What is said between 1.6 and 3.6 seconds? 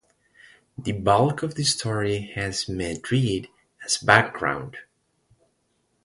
story has Madrid